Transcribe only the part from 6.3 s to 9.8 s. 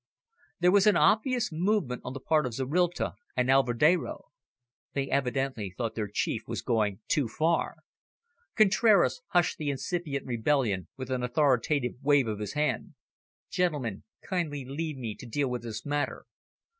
was going too far. Contraras hushed the